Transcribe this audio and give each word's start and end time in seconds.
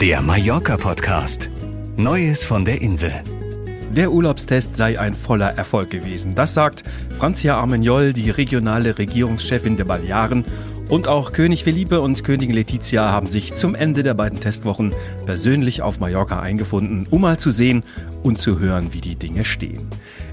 Der 0.00 0.20
Mallorca-Podcast. 0.20 1.48
Neues 1.96 2.44
von 2.44 2.66
der 2.66 2.82
Insel. 2.82 3.14
Der 3.96 4.12
Urlaubstest 4.12 4.76
sei 4.76 5.00
ein 5.00 5.14
voller 5.14 5.56
Erfolg 5.56 5.88
gewesen. 5.88 6.34
Das 6.34 6.52
sagt 6.52 6.84
Franzia 7.18 7.56
Armeniol, 7.56 8.12
die 8.12 8.28
regionale 8.28 8.98
Regierungschefin 8.98 9.78
der 9.78 9.86
Balearen. 9.86 10.44
Und 10.88 11.08
auch 11.08 11.32
König 11.32 11.64
Felipe 11.64 12.00
und 12.00 12.22
Königin 12.22 12.54
Letizia 12.54 13.10
haben 13.10 13.28
sich 13.28 13.54
zum 13.54 13.74
Ende 13.74 14.04
der 14.04 14.14
beiden 14.14 14.38
Testwochen 14.38 14.94
persönlich 15.24 15.82
auf 15.82 15.98
Mallorca 15.98 16.40
eingefunden, 16.40 17.08
um 17.10 17.22
mal 17.22 17.38
zu 17.40 17.50
sehen 17.50 17.82
und 18.22 18.40
zu 18.40 18.60
hören, 18.60 18.92
wie 18.92 19.00
die 19.00 19.16
Dinge 19.16 19.44
stehen. 19.44 19.82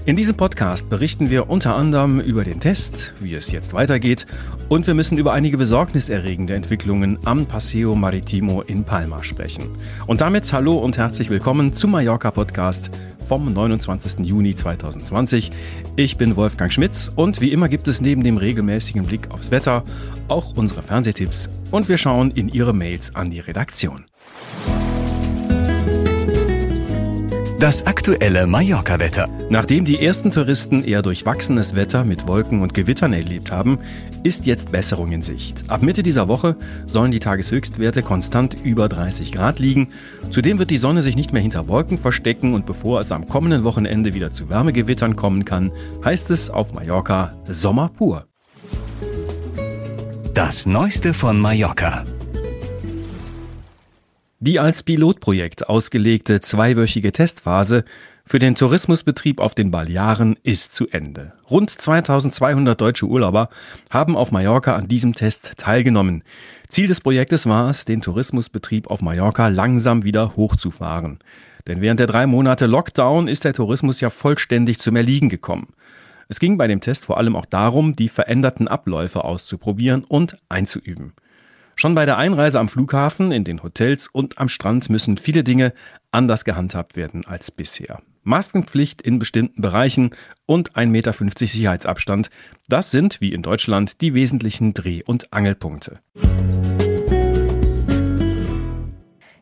In 0.06 0.14
diesem 0.14 0.36
Podcast 0.36 0.88
berichten 0.90 1.28
wir 1.28 1.50
unter 1.50 1.74
anderem 1.74 2.20
über 2.20 2.44
den 2.44 2.60
Test, 2.60 3.14
wie 3.18 3.34
es 3.34 3.50
jetzt 3.50 3.72
weitergeht 3.72 4.26
und 4.68 4.86
wir 4.86 4.94
müssen 4.94 5.18
über 5.18 5.32
einige 5.32 5.58
besorgniserregende 5.58 6.54
Entwicklungen 6.54 7.18
am 7.24 7.46
Paseo 7.46 7.96
Maritimo 7.96 8.62
in 8.62 8.84
Palma 8.84 9.24
sprechen. 9.24 9.64
Und 10.06 10.20
damit 10.20 10.52
hallo 10.52 10.76
und 10.76 10.98
herzlich 10.98 11.30
willkommen 11.30 11.72
zum 11.72 11.90
Mallorca 11.90 12.30
Podcast 12.30 12.90
vom 13.26 13.52
29. 13.52 14.26
Juni 14.26 14.54
2020. 14.54 15.50
Ich 15.96 16.16
bin 16.16 16.36
Wolfgang 16.36 16.72
Schmitz 16.72 17.10
und 17.14 17.40
wie 17.40 17.50
immer 17.50 17.68
gibt 17.68 17.88
es 17.88 18.00
neben 18.00 18.22
dem 18.22 18.36
regelmäßigen 18.36 19.04
Blick 19.04 19.32
aufs 19.32 19.50
Wetter 19.50 19.84
auch 20.28 20.43
unsere 20.54 20.82
Fernsehtipps 20.82 21.50
und 21.70 21.88
wir 21.88 21.98
schauen 21.98 22.30
in 22.30 22.48
Ihre 22.48 22.72
Mails 22.72 23.14
an 23.14 23.30
die 23.30 23.40
Redaktion. 23.40 24.04
Das 27.64 27.86
aktuelle 27.86 28.46
Mallorca-Wetter. 28.46 29.26
Nachdem 29.48 29.86
die 29.86 30.04
ersten 30.04 30.30
Touristen 30.30 30.84
eher 30.84 31.00
durchwachsenes 31.00 31.74
Wetter 31.74 32.04
mit 32.04 32.26
Wolken 32.26 32.60
und 32.60 32.74
Gewittern 32.74 33.14
erlebt 33.14 33.50
haben, 33.50 33.78
ist 34.22 34.44
jetzt 34.44 34.70
Besserung 34.70 35.12
in 35.12 35.22
Sicht. 35.22 35.70
Ab 35.70 35.80
Mitte 35.80 36.02
dieser 36.02 36.28
Woche 36.28 36.56
sollen 36.86 37.10
die 37.10 37.20
Tageshöchstwerte 37.20 38.02
konstant 38.02 38.54
über 38.64 38.90
30 38.90 39.32
Grad 39.32 39.60
liegen. 39.60 39.88
Zudem 40.30 40.58
wird 40.58 40.68
die 40.68 40.76
Sonne 40.76 41.00
sich 41.00 41.16
nicht 41.16 41.32
mehr 41.32 41.40
hinter 41.40 41.66
Wolken 41.66 41.96
verstecken 41.96 42.52
und 42.52 42.66
bevor 42.66 43.00
es 43.00 43.10
am 43.12 43.28
kommenden 43.28 43.64
Wochenende 43.64 44.12
wieder 44.12 44.30
zu 44.30 44.50
Wärmegewittern 44.50 45.16
kommen 45.16 45.46
kann, 45.46 45.72
heißt 46.04 46.30
es 46.32 46.50
auf 46.50 46.74
Mallorca 46.74 47.30
Sommer 47.48 47.88
pur. 47.88 48.26
Das 50.34 50.66
Neueste 50.66 51.14
von 51.14 51.40
Mallorca. 51.40 52.04
Die 54.40 54.58
als 54.58 54.82
Pilotprojekt 54.82 55.68
ausgelegte 55.68 56.40
zweiwöchige 56.40 57.12
Testphase 57.12 57.84
für 58.26 58.40
den 58.40 58.56
Tourismusbetrieb 58.56 59.38
auf 59.38 59.54
den 59.54 59.70
Balearen 59.70 60.36
ist 60.42 60.74
zu 60.74 60.88
Ende. 60.88 61.34
Rund 61.48 61.70
2200 61.70 62.80
deutsche 62.80 63.06
Urlauber 63.06 63.48
haben 63.90 64.16
auf 64.16 64.32
Mallorca 64.32 64.74
an 64.74 64.88
diesem 64.88 65.14
Test 65.14 65.52
teilgenommen. 65.56 66.24
Ziel 66.68 66.88
des 66.88 67.00
Projektes 67.00 67.46
war 67.46 67.70
es, 67.70 67.84
den 67.84 68.02
Tourismusbetrieb 68.02 68.88
auf 68.88 69.02
Mallorca 69.02 69.46
langsam 69.46 70.02
wieder 70.02 70.34
hochzufahren. 70.34 71.20
Denn 71.68 71.80
während 71.80 72.00
der 72.00 72.08
drei 72.08 72.26
Monate 72.26 72.66
Lockdown 72.66 73.28
ist 73.28 73.44
der 73.44 73.54
Tourismus 73.54 74.00
ja 74.00 74.10
vollständig 74.10 74.80
zum 74.80 74.96
Erliegen 74.96 75.28
gekommen. 75.28 75.68
Es 76.28 76.40
ging 76.40 76.56
bei 76.56 76.66
dem 76.66 76.80
Test 76.80 77.04
vor 77.04 77.18
allem 77.18 77.36
auch 77.36 77.46
darum, 77.46 77.96
die 77.96 78.08
veränderten 78.08 78.68
Abläufe 78.68 79.24
auszuprobieren 79.24 80.04
und 80.04 80.38
einzuüben. 80.48 81.14
Schon 81.76 81.94
bei 81.94 82.06
der 82.06 82.18
Einreise 82.18 82.60
am 82.60 82.68
Flughafen, 82.68 83.32
in 83.32 83.44
den 83.44 83.62
Hotels 83.62 84.08
und 84.08 84.38
am 84.38 84.48
Strand 84.48 84.90
müssen 84.90 85.16
viele 85.16 85.42
Dinge 85.42 85.72
anders 86.12 86.44
gehandhabt 86.44 86.96
werden 86.96 87.26
als 87.26 87.50
bisher. 87.50 88.00
Maskenpflicht 88.22 89.02
in 89.02 89.18
bestimmten 89.18 89.60
Bereichen 89.60 90.10
und 90.46 90.72
1,50 90.72 90.86
Meter 90.86 91.12
Sicherheitsabstand, 91.12 92.30
das 92.68 92.90
sind, 92.90 93.20
wie 93.20 93.32
in 93.32 93.42
Deutschland, 93.42 94.00
die 94.00 94.14
wesentlichen 94.14 94.72
Dreh- 94.72 95.02
und 95.04 95.32
Angelpunkte. 95.32 96.00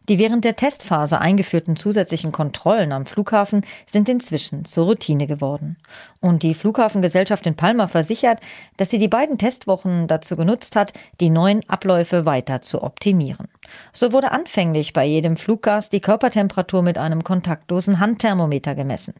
Die 0.08 0.18
während 0.18 0.44
der 0.44 0.56
Testphase 0.56 1.20
eingeführten 1.20 1.76
zusätzlichen 1.76 2.32
Kontrollen 2.32 2.92
am 2.92 3.06
Flughafen 3.06 3.64
sind 3.86 4.08
inzwischen 4.08 4.64
zur 4.64 4.86
Routine 4.86 5.28
geworden. 5.28 5.76
Und 6.20 6.42
die 6.42 6.54
Flughafengesellschaft 6.54 7.46
in 7.46 7.54
Palma 7.54 7.86
versichert, 7.86 8.40
dass 8.76 8.90
sie 8.90 8.98
die 8.98 9.08
beiden 9.08 9.38
Testwochen 9.38 10.08
dazu 10.08 10.36
genutzt 10.36 10.74
hat, 10.74 10.92
die 11.20 11.30
neuen 11.30 11.68
Abläufe 11.68 12.24
weiter 12.24 12.62
zu 12.62 12.82
optimieren. 12.82 13.46
So 13.92 14.12
wurde 14.12 14.32
anfänglich 14.32 14.92
bei 14.92 15.04
jedem 15.04 15.36
Fluggast 15.36 15.92
die 15.92 16.00
Körpertemperatur 16.00 16.82
mit 16.82 16.98
einem 16.98 17.22
kontaktlosen 17.22 18.00
Handthermometer 18.00 18.74
gemessen. 18.74 19.14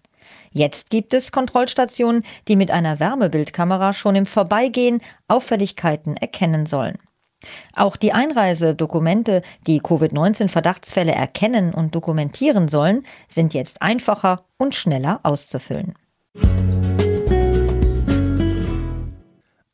Jetzt 0.51 0.91
gibt 0.91 1.15
es 1.15 1.33
Kontrollstationen, 1.33 2.25
die 2.49 2.57
mit 2.57 2.71
einer 2.71 2.99
Wärmebildkamera 2.99 3.93
schon 3.93 4.17
im 4.17 4.27
Vorbeigehen 4.27 5.01
Auffälligkeiten 5.29 6.17
erkennen 6.17 6.67
sollen. 6.67 6.99
Auch 7.75 7.97
die 7.97 8.13
Einreisedokumente, 8.13 9.43
die 9.67 9.81
Covid-19-Verdachtsfälle 9.81 11.13
erkennen 11.13 11.75
und 11.75 11.95
dokumentieren 11.95 12.69
sollen, 12.69 13.05
sind 13.29 13.55
jetzt 13.55 13.83
einfacher 13.83 14.45
und 14.59 14.75
schneller 14.75 15.21
auszufüllen. 15.23 15.95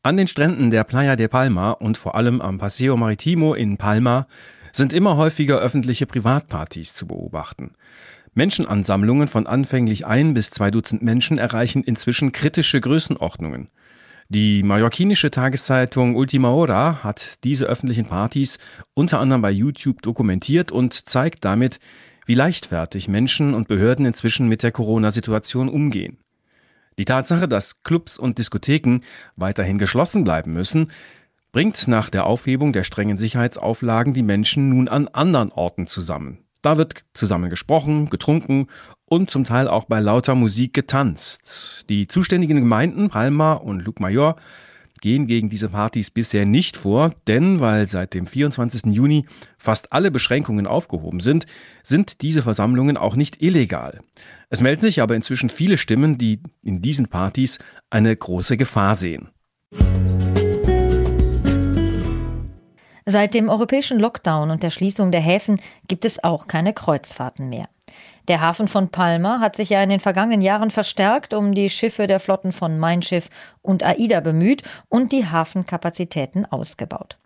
An 0.01 0.17
den 0.17 0.27
Stränden 0.27 0.71
der 0.71 0.85
Playa 0.85 1.15
de 1.15 1.27
Palma 1.27 1.71
und 1.71 1.97
vor 1.97 2.15
allem 2.15 2.41
am 2.41 2.57
Paseo 2.57 2.95
Maritimo 2.95 3.53
in 3.53 3.77
Palma 3.77 4.27
sind 4.71 4.93
immer 4.93 5.17
häufiger 5.17 5.59
öffentliche 5.59 6.05
Privatpartys 6.05 6.93
zu 6.93 7.05
beobachten. 7.05 7.73
Menschenansammlungen 8.33 9.27
von 9.27 9.47
anfänglich 9.47 10.05
ein 10.05 10.33
bis 10.33 10.51
zwei 10.51 10.71
Dutzend 10.71 11.01
Menschen 11.01 11.37
erreichen 11.37 11.83
inzwischen 11.83 12.31
kritische 12.31 12.79
Größenordnungen. 12.79 13.69
Die 14.31 14.61
mallorquinische 14.61 15.31
Tageszeitung 15.31 16.15
Ultima 16.15 16.49
Hora 16.49 17.03
hat 17.03 17.43
diese 17.43 17.65
öffentlichen 17.65 18.05
Partys 18.05 18.59
unter 18.93 19.19
anderem 19.19 19.41
bei 19.41 19.49
YouTube 19.49 20.03
dokumentiert 20.03 20.71
und 20.71 21.09
zeigt 21.09 21.45
damit, 21.45 21.79
wie 22.27 22.35
leichtfertig 22.35 23.07
Menschen 23.07 23.55
und 23.55 23.67
Behörden 23.67 24.05
inzwischen 24.05 24.47
mit 24.47 24.61
der 24.61 24.71
Corona-Situation 24.71 25.67
umgehen. 25.67 26.19
Die 26.99 27.05
Tatsache, 27.05 27.47
dass 27.47 27.81
Clubs 27.81 28.19
und 28.19 28.37
Diskotheken 28.37 28.99
weiterhin 29.35 29.79
geschlossen 29.79 30.25
bleiben 30.25 30.53
müssen, 30.53 30.91
bringt 31.51 31.87
nach 31.87 32.11
der 32.11 32.27
Aufhebung 32.27 32.71
der 32.71 32.83
strengen 32.83 33.17
Sicherheitsauflagen 33.17 34.13
die 34.13 34.21
Menschen 34.21 34.69
nun 34.69 34.87
an 34.87 35.07
anderen 35.07 35.51
Orten 35.51 35.87
zusammen. 35.87 36.45
Da 36.61 36.77
wird 36.77 37.05
zusammen 37.13 37.49
gesprochen, 37.49 38.09
getrunken 38.09 38.67
und 39.09 39.31
zum 39.31 39.43
Teil 39.45 39.67
auch 39.67 39.85
bei 39.85 39.99
lauter 39.99 40.35
Musik 40.35 40.73
getanzt. 40.73 41.85
Die 41.89 42.07
zuständigen 42.07 42.57
Gemeinden 42.57 43.09
Palma 43.09 43.53
und 43.53 43.79
Lugmayor 43.85 44.35
gehen 45.01 45.27
gegen 45.27 45.49
diese 45.49 45.69
Partys 45.69 46.09
bisher 46.09 46.45
nicht 46.45 46.77
vor, 46.77 47.13
denn 47.27 47.59
weil 47.61 47.87
seit 47.87 48.13
dem 48.13 48.27
24. 48.27 48.93
Juni 48.93 49.25
fast 49.57 49.93
alle 49.93 50.11
Beschränkungen 50.11 50.67
aufgehoben 50.67 51.21
sind, 51.21 51.45
sind 51.83 52.21
diese 52.21 52.43
Versammlungen 52.43 52.97
auch 52.97 53.15
nicht 53.15 53.41
illegal. 53.41 53.99
Es 54.49 54.61
melden 54.61 54.81
sich 54.81 55.01
aber 55.01 55.15
inzwischen 55.15 55.49
viele 55.49 55.77
Stimmen, 55.77 56.17
die 56.17 56.41
in 56.61 56.81
diesen 56.81 57.07
Partys 57.07 57.59
eine 57.89 58.15
große 58.15 58.57
Gefahr 58.57 58.95
sehen. 58.95 59.29
Seit 63.11 63.33
dem 63.33 63.49
europäischen 63.49 63.97
Lockdown 63.97 64.51
und 64.51 64.61
der 64.61 64.69
Schließung 64.69 65.09
der 65.09 65.19
Häfen 65.19 65.59
gibt 65.87 66.05
es 66.05 66.23
auch 66.23 66.45
keine 66.45 66.73
Kreuzfahrten 66.73 67.49
mehr. 67.49 67.67
Der 68.27 68.39
Hafen 68.39 68.67
von 68.67 68.89
Palma 68.89 69.39
hat 69.39 69.55
sich 69.55 69.71
ja 69.71 69.81
in 69.81 69.89
den 69.89 69.99
vergangenen 69.99 70.43
Jahren 70.43 70.69
verstärkt 70.69 71.33
um 71.33 71.55
die 71.55 71.71
Schiffe 71.71 72.05
der 72.05 72.19
Flotten 72.19 72.51
von 72.51 72.77
Mein 72.77 73.01
Schiff 73.01 73.31
und 73.63 73.81
AIDA 73.81 74.19
bemüht 74.19 74.61
und 74.89 75.11
die 75.11 75.25
Hafenkapazitäten 75.25 76.45
ausgebaut. 76.45 77.17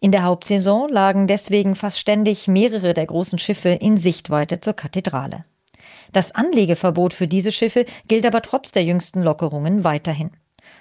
In 0.00 0.10
der 0.10 0.22
Hauptsaison 0.22 0.88
lagen 0.88 1.26
deswegen 1.26 1.74
fast 1.74 1.98
ständig 1.98 2.48
mehrere 2.48 2.94
der 2.94 3.04
großen 3.04 3.38
Schiffe 3.38 3.68
in 3.68 3.98
Sichtweite 3.98 4.62
zur 4.62 4.72
Kathedrale. 4.72 5.44
Das 6.14 6.34
Anlegeverbot 6.34 7.12
für 7.12 7.26
diese 7.26 7.52
Schiffe 7.52 7.84
gilt 8.08 8.24
aber 8.24 8.40
trotz 8.40 8.72
der 8.72 8.84
jüngsten 8.84 9.22
Lockerungen 9.22 9.84
weiterhin. 9.84 10.30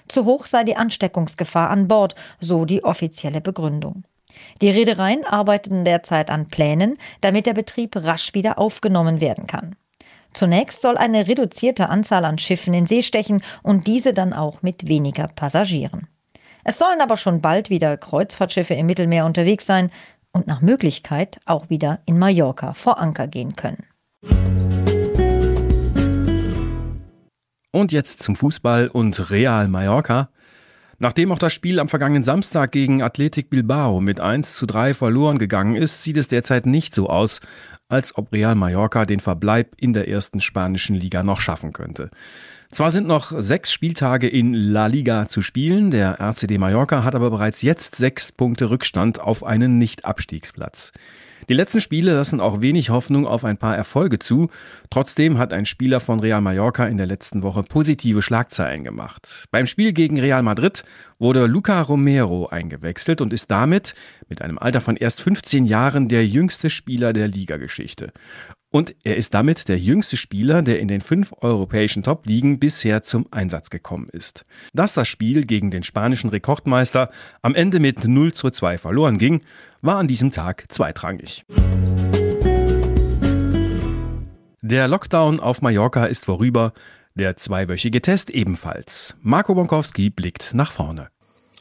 Zu 0.07 0.23
hoch 0.23 0.45
sei 0.45 0.63
die 0.63 0.77
Ansteckungsgefahr 0.77 1.69
an 1.69 1.89
Bord, 1.89 2.16
so 2.39 2.63
die 2.63 2.85
offizielle 2.85 3.41
Begründung. 3.41 4.05
Die 4.62 4.69
Reedereien 4.69 5.25
arbeiten 5.25 5.85
derzeit 5.85 6.29
an 6.29 6.47
Plänen, 6.47 6.97
damit 7.22 7.46
der 7.46 7.53
Betrieb 7.53 7.96
rasch 7.96 8.34
wieder 8.34 8.58
aufgenommen 8.58 9.20
werden 9.20 9.47
kann. 9.47 9.76
Zunächst 10.34 10.82
soll 10.82 10.97
eine 10.97 11.28
reduzierte 11.28 11.90
Anzahl 11.90 12.26
an 12.26 12.37
Schiffen 12.37 12.73
in 12.73 12.87
See 12.87 13.03
stechen 13.03 13.41
und 13.64 13.87
diese 13.87 14.14
dann 14.14 14.34
auch 14.34 14.61
mit 14.61 14.87
weniger 14.87 15.29
Passagieren. 15.29 16.08
Es 16.66 16.78
sollen 16.78 16.99
aber 16.99 17.16
schon 17.16 17.41
bald 17.41 17.70
wieder 17.70 17.96
Kreuzfahrtschiffe 17.96 18.73
im 18.73 18.87
Mittelmeer 18.87 19.26
unterwegs 19.26 19.66
sein 19.66 19.91
und 20.32 20.47
nach 20.47 20.61
Möglichkeit 20.61 21.40
auch 21.46 21.70
wieder 21.70 21.99
in 22.05 22.20
Mallorca 22.20 22.73
vor 22.73 22.99
Anker 22.99 23.28
gehen 23.28 23.55
können. 23.55 23.85
Und 27.72 27.91
jetzt 27.91 28.23
zum 28.23 28.35
Fußball 28.35 28.88
und 28.88 29.29
Real 29.31 29.67
Mallorca. 29.67 30.29
Nachdem 30.97 31.31
auch 31.31 31.39
das 31.39 31.53
Spiel 31.53 31.79
am 31.79 31.89
vergangenen 31.89 32.23
Samstag 32.23 32.71
gegen 32.71 33.01
Athletic 33.01 33.49
Bilbao 33.49 33.99
mit 33.99 34.19
1 34.19 34.55
zu 34.55 34.65
3 34.65 34.93
verloren 34.93 35.37
gegangen 35.37 35.75
ist, 35.75 36.03
sieht 36.03 36.17
es 36.17 36.27
derzeit 36.27 36.65
nicht 36.65 36.95
so 36.95 37.09
aus, 37.09 37.41
als 37.87 38.17
ob 38.17 38.31
Real 38.31 38.55
Mallorca 38.55 39.05
den 39.05 39.19
Verbleib 39.19 39.75
in 39.77 39.93
der 39.93 40.07
ersten 40.07 40.39
spanischen 40.39 40.95
Liga 40.95 41.21
noch 41.23 41.39
schaffen 41.39 41.73
könnte. 41.73 42.09
Zwar 42.71 42.91
sind 42.91 43.07
noch 43.07 43.31
sechs 43.31 43.71
Spieltage 43.71 44.27
in 44.27 44.53
La 44.53 44.87
Liga 44.87 45.27
zu 45.27 45.41
spielen, 45.41 45.91
der 45.91 46.19
RCD 46.19 46.57
Mallorca 46.57 47.03
hat 47.03 47.15
aber 47.15 47.29
bereits 47.29 47.61
jetzt 47.61 47.95
sechs 47.95 48.31
Punkte 48.31 48.69
Rückstand 48.69 49.19
auf 49.19 49.43
einen 49.43 49.77
Nicht-Abstiegsplatz. 49.77 50.91
Die 51.47 51.53
letzten 51.53 51.81
Spiele 51.81 52.13
lassen 52.13 52.39
auch 52.39 52.61
wenig 52.61 52.89
Hoffnung 52.89 53.27
auf 53.27 53.43
ein 53.43 53.57
paar 53.57 53.75
Erfolge 53.75 54.19
zu. 54.19 54.49
Trotzdem 54.89 55.37
hat 55.37 55.53
ein 55.53 55.65
Spieler 55.65 55.99
von 55.99 56.19
Real 56.19 56.41
Mallorca 56.41 56.85
in 56.85 56.97
der 56.97 57.05
letzten 57.05 57.43
Woche 57.43 57.63
positive 57.63 58.21
Schlagzeilen 58.21 58.83
gemacht. 58.83 59.45
Beim 59.51 59.67
Spiel 59.67 59.93
gegen 59.93 60.19
Real 60.19 60.41
Madrid 60.41 60.83
wurde 61.19 61.45
Luca 61.45 61.81
Romero 61.81 62.47
eingewechselt 62.47 63.21
und 63.21 63.31
ist 63.31 63.51
damit 63.51 63.93
mit 64.27 64.41
einem 64.41 64.57
Alter 64.57 64.81
von 64.81 64.95
erst 64.95 65.21
15 65.21 65.65
Jahren 65.65 66.07
der 66.07 66.25
jüngste 66.25 66.69
Spieler 66.69 67.13
der 67.13 67.27
Ligageschichte. 67.27 68.11
Und 68.75 68.93
er 69.05 69.16
ist 69.16 69.33
damit 69.33 69.69
der 69.69 69.79
jüngste 69.79 70.17
Spieler, 70.17 70.61
der 70.61 70.81
in 70.81 70.89
den 70.89 70.99
fünf 70.99 71.31
europäischen 71.39 72.03
Top-Ligen 72.03 72.59
bisher 72.59 73.03
zum 73.03 73.25
Einsatz 73.31 73.69
gekommen 73.69 74.09
ist. 74.11 74.43
Dass 74.73 74.91
das 74.91 75.07
Spiel 75.07 75.45
gegen 75.45 75.72
den 75.72 75.81
spanischen 75.81 76.29
Rekordmeister 76.29 77.09
am 77.41 77.55
Ende 77.55 77.79
mit 77.79 78.05
0 78.05 78.33
zu 78.33 78.49
2 78.49 78.77
verloren 78.77 79.17
ging, 79.17 79.43
war 79.81 79.95
an 79.95 80.09
diesem 80.09 80.31
Tag 80.31 80.66
zweitrangig. 80.67 81.45
Der 84.61 84.89
Lockdown 84.89 85.39
auf 85.39 85.61
Mallorca 85.61 86.03
ist 86.07 86.25
vorüber, 86.25 86.73
der 87.13 87.37
zweiwöchige 87.37 88.01
Test 88.01 88.29
ebenfalls. 88.29 89.16
Marco 89.21 89.55
Bonkowski 89.55 90.09
blickt 90.09 90.53
nach 90.53 90.73
vorne. 90.73 91.07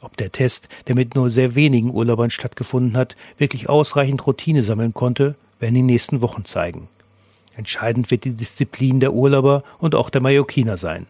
Ob 0.01 0.17
der 0.17 0.33
Test, 0.33 0.67
der 0.87 0.95
mit 0.95 1.15
nur 1.15 1.29
sehr 1.29 1.55
wenigen 1.55 1.91
Urlaubern 1.91 2.29
stattgefunden 2.29 2.97
hat, 2.97 3.15
wirklich 3.37 3.69
ausreichend 3.69 4.27
Routine 4.27 4.63
sammeln 4.63 4.93
konnte, 4.93 5.35
werden 5.61 5.75
die 5.75 5.81
nächsten 5.81 6.19
Wochen 6.19 6.43
zeigen. 6.43 6.89
Entscheidend 7.57 8.11
wird 8.11 8.25
die 8.25 8.33
Disziplin 8.33 8.99
der 8.99 9.13
Urlauber 9.13 9.63
und 9.79 9.95
auch 9.95 10.09
der 10.09 10.21
Mallorquiner 10.21 10.77
sein. 10.77 11.07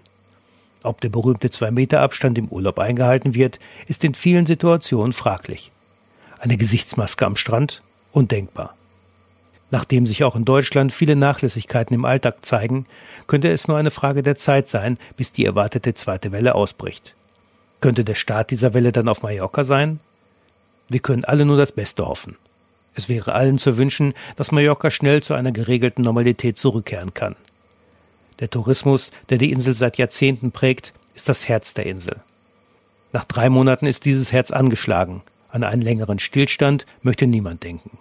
Ob 0.84 1.02
der 1.02 1.10
berühmte 1.10 1.48
2-Meter-Abstand 1.48 2.38
im 2.38 2.50
Urlaub 2.50 2.78
eingehalten 2.78 3.34
wird, 3.34 3.60
ist 3.88 4.04
in 4.04 4.14
vielen 4.14 4.46
Situationen 4.46 5.14
fraglich. 5.14 5.72
Eine 6.40 6.58
Gesichtsmaske 6.58 7.26
am 7.26 7.36
Strand? 7.36 7.82
Undenkbar. 8.12 8.76
Nachdem 9.72 10.06
sich 10.06 10.24
auch 10.24 10.36
in 10.36 10.46
Deutschland 10.46 10.94
viele 10.94 11.16
Nachlässigkeiten 11.16 11.96
im 11.96 12.06
Alltag 12.06 12.46
zeigen, 12.46 12.86
könnte 13.26 13.52
es 13.52 13.68
nur 13.68 13.78
eine 13.78 13.90
Frage 13.90 14.22
der 14.22 14.36
Zeit 14.36 14.68
sein, 14.68 15.00
bis 15.18 15.32
die 15.32 15.46
erwartete 15.46 15.96
zweite 15.96 16.32
Welle 16.32 16.54
ausbricht. 16.54 17.16
Könnte 17.82 18.04
der 18.04 18.16
Start 18.16 18.52
dieser 18.52 18.76
Welle 18.76 18.92
dann 18.92 19.10
auf 19.10 19.24
Mallorca 19.24 19.64
sein? 19.64 20.00
Wir 20.88 21.00
können 21.00 21.26
alle 21.26 21.46
nur 21.46 21.58
das 21.58 21.72
Beste 21.72 22.08
hoffen. 22.08 22.38
Es 22.96 23.10
wäre 23.10 23.34
allen 23.34 23.58
zu 23.58 23.78
wünschen, 23.78 24.14
dass 24.38 24.54
Mallorca 24.54 24.90
schnell 24.90 25.22
zu 25.22 25.34
einer 25.34 25.52
geregelten 25.52 26.04
Normalität 26.04 26.58
zurückkehren 26.58 27.14
kann. 27.14 27.36
Der 28.40 28.50
Tourismus, 28.50 29.12
der 29.30 29.38
die 29.38 29.52
Insel 29.52 29.76
seit 29.76 29.98
Jahrzehnten 29.98 30.52
prägt, 30.52 30.94
ist 31.14 31.30
das 31.30 31.48
Herz 31.48 31.74
der 31.74 31.86
Insel. 31.86 32.22
Nach 33.12 33.26
drei 33.26 33.50
Monaten 33.50 33.86
ist 33.86 34.06
dieses 34.06 34.32
Herz 34.32 34.52
angeschlagen. 34.52 35.22
An 35.50 35.64
einen 35.64 35.82
längeren 35.82 36.20
Stillstand 36.20 36.86
möchte 37.02 37.28
niemand 37.28 37.64
denken. 37.64 37.98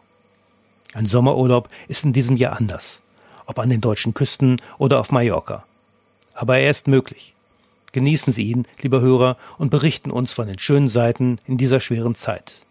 Ein 0.93 1.07
Sommerurlaub 1.07 1.69
ist 1.89 2.05
in 2.05 2.13
diesem 2.13 2.37
Jahr 2.37 2.57
anders, 2.57 3.01
ob 3.47 3.59
an 3.59 3.71
den 3.71 3.81
deutschen 3.81 4.15
Küsten 4.15 4.61
oder 4.79 5.01
auf 5.01 5.11
Mallorca. 5.11 5.65
Aber 6.35 6.59
er 6.59 6.71
ist 6.71 6.89
möglich. 6.89 7.35
Genießen 7.93 8.33
Sie 8.33 8.45
ihn, 8.45 8.67
lieber 8.81 9.01
Hörer, 9.01 9.37
und 9.59 9.71
berichten 9.71 10.11
uns 10.11 10.33
von 10.33 10.47
den 10.49 10.59
schönen 10.59 10.89
Seiten 10.89 11.39
in 11.47 11.59
dieser 11.59 11.79
schweren 11.79 12.17
Zeit 12.17 12.65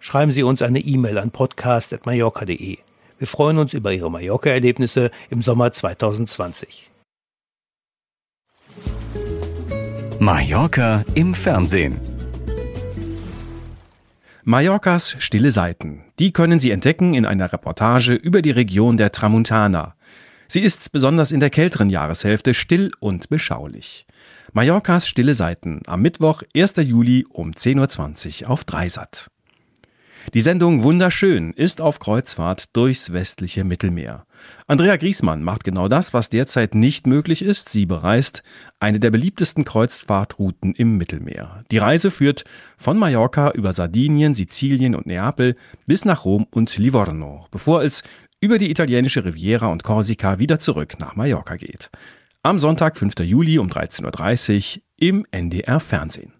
schreiben 0.00 0.32
Sie 0.32 0.42
uns 0.42 0.62
eine 0.62 0.80
E-Mail 0.80 1.18
an 1.18 1.30
podcast.mallorca.de. 1.30 2.78
Wir 3.18 3.26
freuen 3.26 3.58
uns 3.58 3.72
über 3.72 3.92
Ihre 3.92 4.10
Mallorca-Erlebnisse 4.10 5.10
im 5.30 5.42
Sommer 5.42 5.72
2020. 5.72 6.90
Mallorca 10.20 11.04
im 11.14 11.34
Fernsehen. 11.34 11.98
Mallorcas 14.44 15.16
stille 15.18 15.50
Seiten. 15.50 16.04
Die 16.18 16.32
können 16.32 16.58
Sie 16.58 16.70
entdecken 16.70 17.14
in 17.14 17.26
einer 17.26 17.52
Reportage 17.52 18.14
über 18.14 18.42
die 18.42 18.50
Region 18.50 18.96
der 18.96 19.12
Tramuntana. 19.12 19.94
Sie 20.48 20.60
ist 20.60 20.92
besonders 20.92 21.32
in 21.32 21.40
der 21.40 21.50
kälteren 21.50 21.90
Jahreshälfte 21.90 22.54
still 22.54 22.92
und 23.00 23.28
beschaulich. 23.28 24.06
Mallorcas 24.52 25.06
stille 25.08 25.34
Seiten 25.34 25.82
am 25.86 26.02
Mittwoch, 26.02 26.42
1. 26.56 26.76
Juli 26.76 27.26
um 27.28 27.50
10.20 27.50 28.44
Uhr 28.44 28.50
auf 28.50 28.64
Dreisat. 28.64 29.28
Die 30.34 30.40
Sendung 30.40 30.82
Wunderschön 30.82 31.52
ist 31.52 31.80
auf 31.80 31.98
Kreuzfahrt 31.98 32.76
durchs 32.76 33.12
westliche 33.12 33.64
Mittelmeer. 33.64 34.26
Andrea 34.66 34.96
Griesmann 34.96 35.42
macht 35.42 35.64
genau 35.64 35.88
das, 35.88 36.12
was 36.12 36.28
derzeit 36.28 36.74
nicht 36.74 37.06
möglich 37.06 37.42
ist. 37.42 37.68
Sie 37.68 37.86
bereist 37.86 38.42
eine 38.80 38.98
der 38.98 39.10
beliebtesten 39.10 39.64
Kreuzfahrtrouten 39.64 40.74
im 40.74 40.98
Mittelmeer. 40.98 41.64
Die 41.70 41.78
Reise 41.78 42.10
führt 42.10 42.44
von 42.76 42.98
Mallorca 42.98 43.50
über 43.52 43.72
Sardinien, 43.72 44.34
Sizilien 44.34 44.94
und 44.94 45.06
Neapel 45.06 45.56
bis 45.86 46.04
nach 46.04 46.24
Rom 46.24 46.46
und 46.50 46.76
Livorno, 46.76 47.46
bevor 47.50 47.82
es 47.82 48.02
über 48.40 48.58
die 48.58 48.70
italienische 48.70 49.24
Riviera 49.24 49.68
und 49.68 49.82
Korsika 49.82 50.38
wieder 50.38 50.58
zurück 50.58 50.98
nach 50.98 51.16
Mallorca 51.16 51.56
geht. 51.56 51.90
Am 52.42 52.58
Sonntag, 52.58 52.96
5. 52.96 53.14
Juli 53.20 53.58
um 53.58 53.68
13.30 53.68 54.76
Uhr 54.76 54.82
im 54.98 55.26
NDR 55.30 55.80
Fernsehen. 55.80 56.32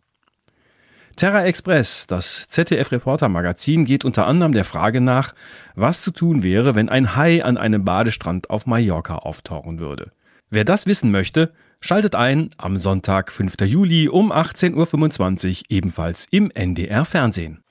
Terra 1.17 1.47
Express, 1.47 2.07
das 2.07 2.47
ZDF-Reporter-Magazin, 2.49 3.87
geht 3.87 4.05
unter 4.05 4.27
anderem 4.27 4.53
der 4.53 4.67
Frage 4.67 5.01
nach, 5.01 5.35
was 5.75 6.03
zu 6.03 6.11
tun 6.11 6.43
wäre, 6.43 6.75
wenn 6.75 6.91
ein 6.91 7.17
Hai 7.17 7.43
an 7.43 7.57
einem 7.57 7.87
Badestrand 7.87 8.51
auf 8.51 8.67
Mallorca 8.67 9.17
auftauchen 9.17 9.81
würde. 9.81 10.13
Wer 10.51 10.67
das 10.67 10.87
wissen 10.87 11.11
möchte, 11.11 11.55
schaltet 11.81 12.15
ein 12.15 12.51
am 12.59 12.77
Sonntag, 12.77 13.33
5. 13.33 13.55
Juli 13.63 14.11
um 14.11 14.31
18.25 14.31 15.49
Uhr 15.49 15.65
ebenfalls 15.71 16.27
im 16.31 16.51
NDR 16.51 17.07
Fernsehen. 17.07 17.63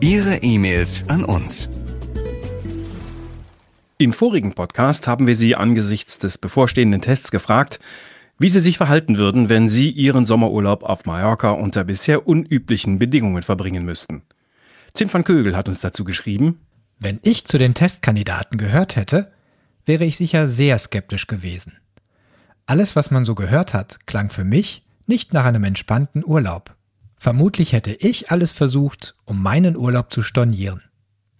Ihre 0.00 0.36
E-Mails 0.36 1.08
an 1.08 1.24
uns. 1.24 1.68
Im 3.98 4.12
vorigen 4.12 4.52
Podcast 4.52 5.08
haben 5.08 5.26
wir 5.26 5.34
Sie 5.34 5.56
angesichts 5.56 6.20
des 6.20 6.38
bevorstehenden 6.38 7.00
Tests 7.00 7.32
gefragt, 7.32 7.80
wie 8.38 8.48
sie 8.48 8.60
sich 8.60 8.76
verhalten 8.76 9.16
würden, 9.16 9.48
wenn 9.48 9.68
sie 9.68 9.90
ihren 9.90 10.24
Sommerurlaub 10.24 10.82
auf 10.82 11.04
Mallorca 11.06 11.50
unter 11.50 11.84
bisher 11.84 12.26
unüblichen 12.26 12.98
Bedingungen 12.98 13.42
verbringen 13.42 13.84
müssten. 13.84 14.22
Tim 14.94 15.12
van 15.12 15.24
Kögel 15.24 15.56
hat 15.56 15.68
uns 15.68 15.80
dazu 15.80 16.04
geschrieben, 16.04 16.60
Wenn 16.98 17.20
ich 17.22 17.44
zu 17.44 17.58
den 17.58 17.74
Testkandidaten 17.74 18.58
gehört 18.58 18.96
hätte, 18.96 19.30
wäre 19.84 20.04
ich 20.04 20.16
sicher 20.16 20.46
sehr 20.46 20.78
skeptisch 20.78 21.26
gewesen. 21.26 21.78
Alles, 22.66 22.96
was 22.96 23.10
man 23.10 23.24
so 23.24 23.34
gehört 23.34 23.74
hat, 23.74 24.06
klang 24.06 24.30
für 24.30 24.44
mich 24.44 24.82
nicht 25.06 25.32
nach 25.32 25.44
einem 25.44 25.64
entspannten 25.64 26.24
Urlaub. 26.24 26.74
Vermutlich 27.18 27.72
hätte 27.72 27.92
ich 27.92 28.30
alles 28.30 28.52
versucht, 28.52 29.14
um 29.24 29.42
meinen 29.42 29.76
Urlaub 29.76 30.12
zu 30.12 30.22
stornieren. 30.22 30.82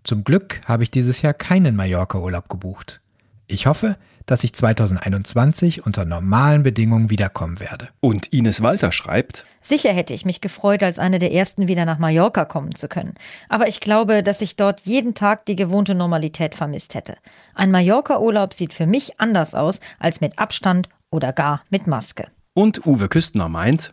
Zum 0.04 0.24
Glück 0.24 0.60
habe 0.66 0.84
ich 0.84 0.90
dieses 0.90 1.20
Jahr 1.22 1.34
keinen 1.34 1.74
Mallorca-Urlaub 1.74 2.48
gebucht. 2.48 3.00
Ich 3.48 3.66
hoffe, 3.66 3.96
dass 4.26 4.44
ich 4.44 4.52
2021 4.52 5.86
unter 5.86 6.04
normalen 6.04 6.62
Bedingungen 6.62 7.10
wiederkommen 7.10 7.60
werde. 7.60 7.88
Und 8.00 8.26
Ines 8.32 8.62
Walter 8.62 8.92
schreibt, 8.92 9.46
Sicher 9.62 9.92
hätte 9.92 10.14
ich 10.14 10.24
mich 10.24 10.40
gefreut, 10.40 10.82
als 10.82 10.98
eine 10.98 11.18
der 11.18 11.32
ersten 11.32 11.68
wieder 11.68 11.84
nach 11.84 11.98
Mallorca 11.98 12.44
kommen 12.44 12.74
zu 12.74 12.88
können. 12.88 13.14
Aber 13.48 13.68
ich 13.68 13.80
glaube, 13.80 14.22
dass 14.22 14.40
ich 14.40 14.56
dort 14.56 14.80
jeden 14.82 15.14
Tag 15.14 15.46
die 15.46 15.56
gewohnte 15.56 15.94
Normalität 15.94 16.54
vermisst 16.54 16.94
hätte. 16.94 17.16
Ein 17.54 17.70
Mallorca-Urlaub 17.70 18.52
sieht 18.52 18.72
für 18.72 18.86
mich 18.86 19.20
anders 19.20 19.54
aus 19.54 19.80
als 19.98 20.20
mit 20.20 20.38
Abstand 20.38 20.88
oder 21.10 21.32
gar 21.32 21.62
mit 21.70 21.86
Maske. 21.86 22.28
Und 22.54 22.86
Uwe 22.86 23.08
Küstner 23.08 23.48
meint, 23.48 23.92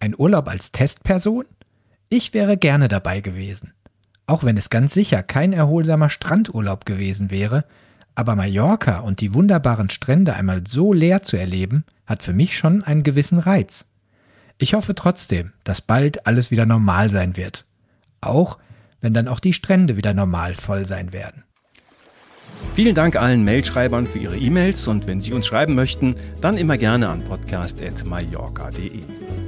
ein 0.00 0.14
Urlaub 0.16 0.48
als 0.48 0.72
Testperson? 0.72 1.44
Ich 2.08 2.34
wäre 2.34 2.56
gerne 2.56 2.88
dabei 2.88 3.20
gewesen. 3.20 3.72
Auch 4.26 4.44
wenn 4.44 4.56
es 4.56 4.70
ganz 4.70 4.92
sicher 4.92 5.22
kein 5.22 5.52
erholsamer 5.52 6.08
Strandurlaub 6.08 6.84
gewesen 6.84 7.30
wäre, 7.30 7.64
aber 8.16 8.34
Mallorca 8.34 9.00
und 9.00 9.20
die 9.20 9.34
wunderbaren 9.34 9.90
Strände 9.90 10.34
einmal 10.34 10.64
so 10.66 10.92
leer 10.92 11.22
zu 11.22 11.36
erleben, 11.36 11.84
hat 12.06 12.22
für 12.22 12.32
mich 12.32 12.56
schon 12.56 12.82
einen 12.82 13.02
gewissen 13.02 13.38
Reiz. 13.38 13.84
Ich 14.58 14.74
hoffe 14.74 14.94
trotzdem, 14.94 15.52
dass 15.64 15.82
bald 15.82 16.26
alles 16.26 16.50
wieder 16.50 16.66
normal 16.66 17.10
sein 17.10 17.36
wird. 17.36 17.66
Auch 18.20 18.58
wenn 19.00 19.12
dann 19.12 19.28
auch 19.28 19.38
die 19.38 19.52
Strände 19.52 19.96
wieder 19.96 20.14
normal 20.14 20.54
voll 20.54 20.86
sein 20.86 21.12
werden. 21.12 21.44
Vielen 22.74 22.94
Dank 22.94 23.16
allen 23.16 23.44
Mailschreibern 23.44 24.06
für 24.06 24.18
ihre 24.18 24.36
E-Mails 24.36 24.88
und 24.88 25.06
wenn 25.06 25.20
Sie 25.20 25.34
uns 25.34 25.46
schreiben 25.46 25.74
möchten, 25.74 26.16
dann 26.40 26.56
immer 26.56 26.78
gerne 26.78 27.08
an 27.08 27.22
podcast.mallorca.de. 27.24 29.02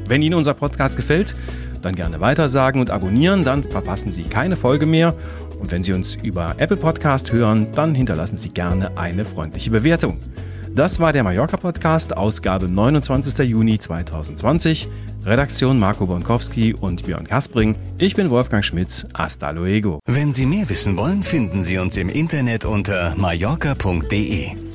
Wenn 0.07 0.23
Ihnen 0.23 0.35
unser 0.35 0.55
Podcast 0.55 0.97
gefällt, 0.97 1.35
dann 1.83 1.95
gerne 1.95 2.21
weitersagen 2.21 2.81
und 2.81 2.91
abonnieren, 2.91 3.45
dann 3.45 3.65
verpassen 3.65 4.13
Sie 4.13 4.25
keine 4.25 4.57
Folge 4.57 4.87
mehr. 4.87 5.15
Und 5.59 5.71
wenn 5.71 5.83
Sie 5.83 5.93
uns 5.93 6.15
über 6.17 6.55
Apple 6.59 6.77
Podcast 6.77 7.33
hören, 7.33 7.69
dann 7.75 7.95
hinterlassen 7.95 8.37
Sie 8.37 8.51
gerne 8.51 8.97
eine 8.97 9.25
freundliche 9.25 9.71
Bewertung. 9.71 10.19
Das 10.75 11.01
war 11.01 11.13
der 11.13 11.25
Mallorca 11.25 11.57
Podcast, 11.57 12.17
Ausgabe 12.17 12.69
29. 12.69 13.39
Juni 13.49 13.79
2020. 13.79 14.89
Redaktion 15.25 15.79
Marco 15.79 16.07
Bonkowski 16.07 16.75
und 16.75 17.05
Björn 17.05 17.27
Kaspring. 17.27 17.75
Ich 17.99 18.15
bin 18.15 18.31
Wolfgang 18.31 18.65
Schmitz. 18.65 19.07
Hasta 19.15 19.51
luego. 19.51 19.99
Wenn 20.07 20.33
Sie 20.33 20.47
mehr 20.47 20.69
wissen 20.69 20.97
wollen, 20.97 21.23
finden 21.23 21.63
Sie 21.63 21.79
uns 21.79 21.97
im 21.97 22.09
Internet 22.09 22.65
unter 22.65 23.15
mallorca.de. 23.17 24.68